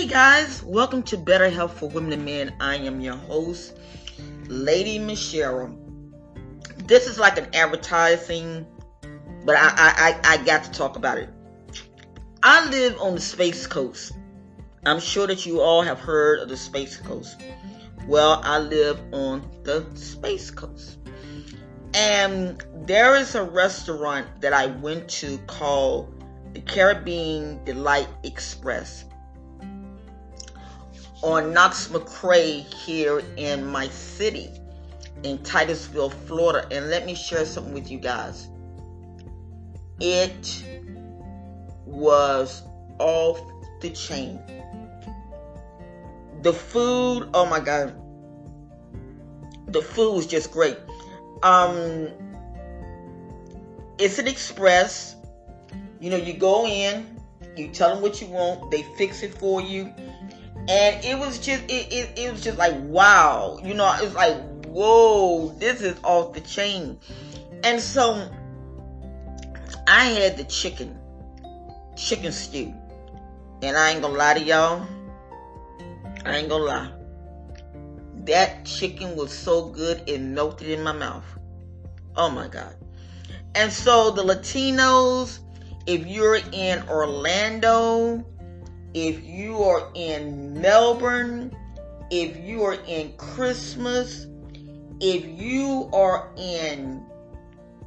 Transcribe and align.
Hey 0.00 0.06
guys, 0.06 0.62
welcome 0.62 1.02
to 1.02 1.18
Better 1.18 1.50
Health 1.50 1.78
for 1.78 1.90
Women 1.90 2.14
and 2.14 2.24
Men. 2.24 2.54
I 2.58 2.76
am 2.76 3.02
your 3.02 3.16
host, 3.16 3.76
Lady 4.48 4.98
Michelle. 4.98 5.76
This 6.86 7.06
is 7.06 7.18
like 7.18 7.36
an 7.36 7.48
advertising, 7.54 8.64
but 9.44 9.56
I, 9.56 9.68
I, 9.68 10.20
I, 10.24 10.32
I 10.32 10.36
got 10.38 10.64
to 10.64 10.70
talk 10.70 10.96
about 10.96 11.18
it. 11.18 11.28
I 12.42 12.66
live 12.70 12.98
on 12.98 13.14
the 13.14 13.20
Space 13.20 13.66
Coast. 13.66 14.12
I'm 14.86 15.00
sure 15.00 15.26
that 15.26 15.44
you 15.44 15.60
all 15.60 15.82
have 15.82 15.98
heard 15.98 16.38
of 16.40 16.48
the 16.48 16.56
Space 16.56 16.96
Coast. 16.96 17.38
Well, 18.06 18.40
I 18.42 18.58
live 18.58 18.98
on 19.12 19.46
the 19.64 19.84
Space 19.96 20.50
Coast. 20.50 20.96
And 21.92 22.64
there 22.86 23.16
is 23.16 23.34
a 23.34 23.44
restaurant 23.44 24.40
that 24.40 24.54
I 24.54 24.64
went 24.68 25.10
to 25.10 25.36
called 25.46 26.24
the 26.54 26.62
Caribbean 26.62 27.62
Delight 27.66 28.08
Express 28.24 29.04
on 31.22 31.52
Knox 31.52 31.88
McRae 31.88 32.62
here 32.74 33.22
in 33.36 33.66
my 33.66 33.88
city 33.88 34.50
in 35.22 35.38
Titusville, 35.42 36.10
Florida. 36.10 36.66
And 36.70 36.88
let 36.88 37.04
me 37.04 37.14
share 37.14 37.44
something 37.44 37.74
with 37.74 37.90
you 37.90 37.98
guys. 37.98 38.48
It 40.00 40.64
was 41.84 42.62
off 42.98 43.40
the 43.80 43.90
chain. 43.90 44.40
The 46.42 46.52
food, 46.52 47.28
oh 47.34 47.44
my 47.46 47.60
God. 47.60 47.94
The 49.66 49.82
food 49.82 50.14
was 50.14 50.26
just 50.26 50.50
great. 50.50 50.78
Um, 51.42 52.08
it's 53.98 54.18
an 54.18 54.26
express. 54.26 55.16
You 56.00 56.10
know, 56.10 56.16
you 56.16 56.32
go 56.32 56.66
in, 56.66 57.20
you 57.56 57.68
tell 57.68 57.92
them 57.92 58.02
what 58.02 58.22
you 58.22 58.28
want, 58.28 58.70
they 58.70 58.82
fix 58.96 59.22
it 59.22 59.34
for 59.34 59.60
you. 59.60 59.92
And 60.70 61.04
it 61.04 61.18
was 61.18 61.40
just, 61.40 61.64
it, 61.64 61.92
it, 61.92 62.16
it 62.16 62.30
was 62.30 62.44
just 62.44 62.56
like, 62.56 62.76
wow. 62.82 63.58
You 63.60 63.74
know, 63.74 63.92
it's 64.00 64.14
like, 64.14 64.36
whoa, 64.66 65.48
this 65.58 65.80
is 65.80 65.98
off 66.04 66.32
the 66.32 66.40
chain. 66.42 66.96
And 67.64 67.80
so 67.80 68.30
I 69.88 70.04
had 70.04 70.36
the 70.36 70.44
chicken, 70.44 70.96
chicken 71.96 72.30
stew. 72.30 72.72
And 73.62 73.76
I 73.76 73.90
ain't 73.90 74.00
gonna 74.00 74.16
lie 74.16 74.34
to 74.34 74.40
y'all. 74.44 74.86
I 76.24 76.36
ain't 76.36 76.48
gonna 76.48 76.62
lie. 76.62 76.92
That 78.26 78.64
chicken 78.64 79.16
was 79.16 79.36
so 79.36 79.70
good 79.70 80.04
it 80.06 80.20
melted 80.20 80.68
in 80.68 80.84
my 80.84 80.92
mouth. 80.92 81.24
Oh 82.14 82.30
my 82.30 82.46
God. 82.46 82.76
And 83.56 83.72
so 83.72 84.12
the 84.12 84.22
Latinos, 84.22 85.40
if 85.88 86.06
you're 86.06 86.38
in 86.52 86.88
Orlando, 86.88 88.24
if 88.94 89.22
you 89.24 89.62
are 89.62 89.88
in 89.94 90.60
Melbourne, 90.60 91.56
if 92.10 92.36
you 92.36 92.64
are 92.64 92.78
in 92.86 93.12
Christmas, 93.16 94.26
if 95.00 95.24
you 95.24 95.88
are 95.92 96.30
in 96.36 97.04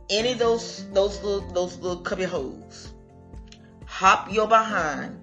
any 0.10 0.32
of 0.34 0.40
those 0.40 0.86
those 0.92 1.22
little 1.24 1.48
those 1.52 1.78
little 1.80 2.04
cubby 2.04 2.24
holes, 2.24 2.94
hop 3.86 4.32
your 4.32 4.48
behind 4.48 5.20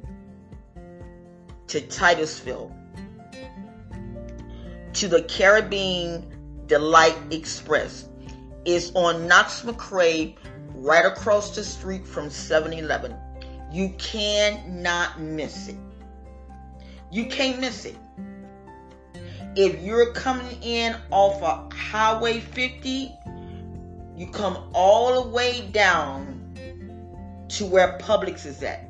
to 1.69 1.81
Titusville 1.81 2.75
to 4.93 5.09
the 5.09 5.23
Caribbean 5.23 6.27
Delight 6.67 7.17
Express. 7.31 8.09
It's 8.65 8.93
on 8.95 9.27
Knox 9.27 9.63
McRae, 9.63 10.37
right 10.75 11.07
across 11.07 11.55
the 11.55 11.65
street 11.65 12.07
from 12.07 12.29
7 12.29 12.73
Eleven. 12.73 13.17
You 13.73 13.91
cannot 13.99 15.21
miss 15.21 15.69
it. 15.69 15.77
You 17.13 17.27
can't 17.27 17.61
miss 17.61 17.85
it. 17.85 17.97
If 19.55 19.81
you're 19.83 20.13
coming 20.13 20.61
in 20.63 20.97
off 21.11 21.43
of 21.43 21.73
Highway 21.73 22.41
50, 22.41 23.13
you 24.17 24.27
come 24.29 24.71
all 24.75 25.23
the 25.23 25.29
way 25.29 25.69
down 25.73 26.37
to 27.51 27.65
where 27.65 27.99
Publix 27.99 28.45
is 28.45 28.63
at. 28.63 28.89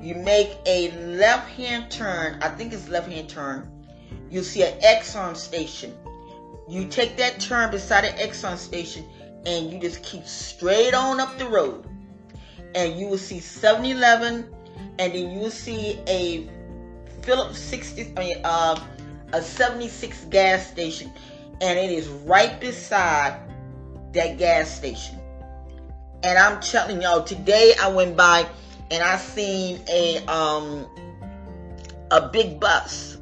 You 0.00 0.14
make 0.16 0.56
a 0.66 0.90
left 1.16 1.48
hand 1.50 1.90
turn, 1.90 2.38
I 2.42 2.48
think 2.48 2.72
it's 2.72 2.88
left 2.88 3.10
hand 3.10 3.28
turn. 3.28 3.70
You'll 4.30 4.44
see 4.44 4.62
an 4.62 4.80
Exxon 4.80 5.36
station. 5.36 5.94
You 6.68 6.86
take 6.88 7.16
that 7.16 7.40
turn 7.40 7.70
beside 7.70 8.04
an 8.04 8.16
Exxon 8.18 8.56
station 8.56 9.04
and 9.46 9.72
you 9.72 9.80
just 9.80 10.02
keep 10.02 10.26
straight 10.26 10.94
on 10.94 11.20
up 11.20 11.38
the 11.38 11.46
road 11.46 11.86
and 12.74 12.98
you 12.98 13.06
will 13.06 13.18
see 13.18 13.38
7-Eleven, 13.38 14.52
and 14.98 15.12
then 15.12 15.30
you 15.30 15.38
will 15.38 15.50
see 15.50 15.98
a 16.06 16.48
Phillips 17.22 17.58
60, 17.58 18.12
I 18.16 18.20
mean, 18.20 18.36
uh, 18.44 18.84
a 19.32 19.42
76 19.42 20.26
gas 20.26 20.66
station, 20.66 21.12
and 21.60 21.78
it 21.78 21.90
is 21.90 22.08
right 22.08 22.60
beside 22.60 23.40
that 24.12 24.38
gas 24.38 24.70
station. 24.74 25.18
And 26.22 26.38
I'm 26.38 26.60
telling 26.60 27.02
y'all, 27.02 27.22
today 27.22 27.74
I 27.80 27.88
went 27.88 28.16
by 28.16 28.48
and 28.90 29.02
I 29.02 29.16
seen 29.16 29.80
a 29.90 30.24
um 30.26 30.86
a 32.10 32.28
big 32.28 32.60
bus. 32.60 33.18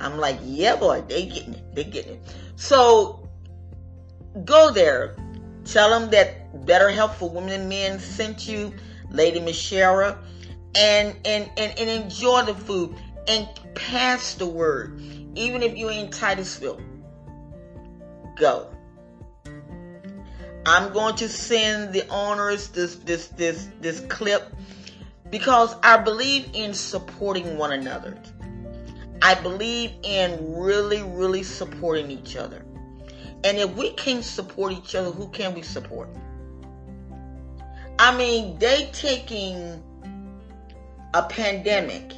I'm 0.00 0.18
like, 0.18 0.38
yeah, 0.42 0.76
boy, 0.76 1.02
they 1.08 1.26
getting 1.26 1.54
it, 1.54 1.74
they 1.74 1.84
getting 1.84 2.14
it. 2.14 2.22
So 2.56 3.28
go 4.44 4.70
there, 4.70 5.16
tell 5.66 5.90
them 5.90 6.10
that 6.10 6.64
Better 6.66 6.90
Health 6.90 7.18
for 7.18 7.28
Women 7.28 7.60
and 7.60 7.68
Men 7.68 7.98
sent 7.98 8.48
you 8.48 8.72
Lady 9.10 9.40
Michelle, 9.40 10.18
and, 10.74 11.16
and, 11.24 11.50
and, 11.56 11.78
and 11.78 11.88
enjoy 11.88 12.42
the 12.42 12.54
food 12.54 12.94
and 13.28 13.48
pass 13.74 14.34
the 14.34 14.46
word. 14.46 15.00
Even 15.34 15.62
if 15.62 15.76
you're 15.76 15.92
in 15.92 16.10
Titusville, 16.10 16.80
go. 18.36 18.68
I'm 20.66 20.92
going 20.92 21.14
to 21.16 21.28
send 21.28 21.92
the 21.92 22.08
owners 22.08 22.68
this 22.68 22.96
this 22.96 23.28
this 23.28 23.68
this 23.80 24.00
clip 24.08 24.52
because 25.30 25.76
I 25.82 25.96
believe 25.98 26.50
in 26.54 26.74
supporting 26.74 27.56
one 27.56 27.72
another. 27.72 28.20
I 29.22 29.34
believe 29.34 29.92
in 30.02 30.56
really, 30.56 31.02
really 31.02 31.44
supporting 31.44 32.10
each 32.10 32.36
other. 32.36 32.64
And 33.44 33.58
if 33.58 33.74
we 33.74 33.92
can't 33.92 34.24
support 34.24 34.72
each 34.72 34.94
other, 34.94 35.10
who 35.10 35.28
can 35.28 35.54
we 35.54 35.62
support? 35.62 36.08
I 37.98 38.16
mean, 38.16 38.58
they 38.58 38.90
taking 38.92 39.82
a 41.14 41.22
pandemic 41.22 42.12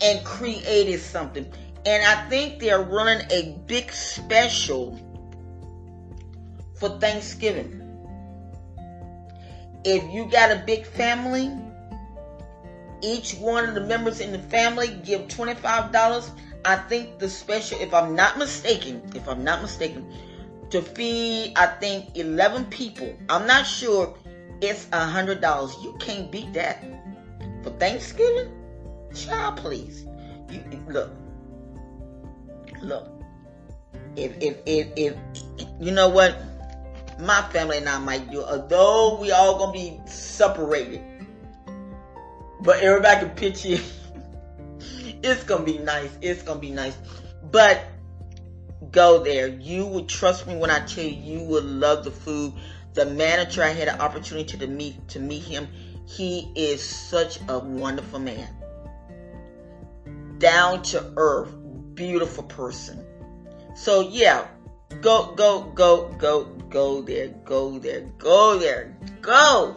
and 0.00 0.24
created 0.24 1.00
something. 1.00 1.50
And 1.86 2.04
I 2.04 2.28
think 2.28 2.60
they're 2.60 2.82
running 2.82 3.26
a 3.30 3.58
big 3.66 3.90
special 3.92 4.98
for 6.78 6.98
Thanksgiving. 7.00 7.84
If 9.84 10.02
you 10.12 10.28
got 10.30 10.50
a 10.50 10.62
big 10.66 10.86
family, 10.86 11.50
each 13.02 13.34
one 13.34 13.64
of 13.68 13.74
the 13.74 13.80
members 13.80 14.20
in 14.20 14.32
the 14.32 14.38
family 14.38 14.88
give 15.04 15.22
$25. 15.28 16.30
I 16.68 16.76
think 16.76 17.18
the 17.18 17.30
special, 17.30 17.80
if 17.80 17.94
I'm 17.94 18.14
not 18.14 18.36
mistaken, 18.36 19.00
if 19.14 19.26
I'm 19.26 19.42
not 19.42 19.62
mistaken, 19.62 20.04
to 20.68 20.82
feed, 20.82 21.54
I 21.56 21.64
think, 21.64 22.14
11 22.14 22.66
people. 22.66 23.16
I'm 23.30 23.46
not 23.46 23.66
sure 23.66 24.14
it's 24.60 24.86
a 24.92 25.06
hundred 25.06 25.40
dollars. 25.40 25.74
You 25.82 25.96
can't 25.98 26.30
beat 26.30 26.52
that 26.52 26.84
for 27.62 27.70
Thanksgiving, 27.80 28.52
child. 29.14 29.56
Please, 29.56 30.04
you 30.50 30.62
look, 30.88 31.10
look. 32.82 33.08
If 34.16 34.36
if 34.42 34.58
if 34.66 34.88
if 34.94 35.16
you 35.80 35.90
know 35.90 36.10
what, 36.10 36.36
my 37.18 37.40
family 37.50 37.78
and 37.78 37.88
I 37.88 37.98
might 37.98 38.30
do. 38.30 38.42
Although 38.42 39.16
we 39.18 39.32
all 39.32 39.56
gonna 39.58 39.72
be 39.72 39.98
separated, 40.04 41.00
but 42.60 42.80
everybody 42.80 43.20
can 43.20 43.30
pitch 43.30 43.64
in. 43.64 43.80
It's 45.22 45.44
gonna 45.44 45.64
be 45.64 45.78
nice. 45.78 46.10
It's 46.20 46.42
gonna 46.42 46.60
be 46.60 46.70
nice, 46.70 46.96
but 47.50 47.84
go 48.90 49.22
there. 49.22 49.48
You 49.48 49.86
would 49.86 50.08
trust 50.08 50.46
me 50.46 50.56
when 50.56 50.70
I 50.70 50.84
tell 50.86 51.04
you 51.04 51.38
you 51.40 51.44
will 51.44 51.64
love 51.64 52.04
the 52.04 52.10
food 52.10 52.52
the 52.98 53.06
manager 53.06 53.62
I 53.62 53.68
had 53.68 53.86
an 53.86 54.00
opportunity 54.00 54.58
to 54.58 54.66
meet 54.66 55.08
to 55.08 55.20
meet 55.20 55.44
him. 55.44 55.68
He 56.06 56.50
is 56.56 56.82
such 56.82 57.38
a 57.48 57.58
wonderful 57.58 58.18
man. 58.18 58.48
Down 60.38 60.82
to 60.84 61.12
earth, 61.16 61.52
beautiful 61.94 62.42
person. 62.42 63.04
So 63.76 64.00
yeah, 64.00 64.48
go 65.00 65.32
go 65.36 65.62
go 65.74 66.12
go 66.18 66.44
go 66.70 67.02
there, 67.02 67.28
go 67.44 67.78
there, 67.78 68.00
go 68.18 68.58
there, 68.58 68.96
go 69.20 69.76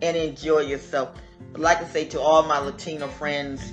and 0.00 0.16
enjoy 0.16 0.60
yourself. 0.60 1.18
But 1.52 1.62
like 1.62 1.82
I 1.82 1.86
say 1.86 2.04
to 2.10 2.20
all 2.20 2.44
my 2.44 2.60
Latino 2.60 3.08
friends, 3.08 3.72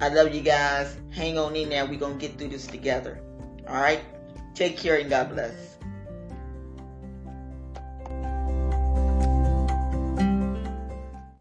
I 0.00 0.08
love 0.08 0.32
you 0.34 0.42
guys. 0.42 0.96
Hang 1.10 1.38
on 1.38 1.56
in 1.56 1.70
there. 1.70 1.84
We're 1.84 1.98
gonna 1.98 2.14
get 2.14 2.38
through 2.38 2.48
this 2.48 2.66
together. 2.66 3.20
All 3.66 3.74
right. 3.74 4.00
Take 4.54 4.76
care 4.76 4.96
and 4.96 5.10
God 5.10 5.30
bless. 5.30 5.77